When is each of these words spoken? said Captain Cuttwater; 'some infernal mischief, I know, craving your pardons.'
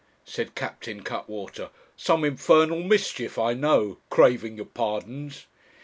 said 0.25 0.55
Captain 0.55 1.03
Cuttwater; 1.03 1.69
'some 1.95 2.23
infernal 2.25 2.81
mischief, 2.81 3.37
I 3.37 3.53
know, 3.53 3.99
craving 4.09 4.55
your 4.57 4.65
pardons.' 4.65 5.45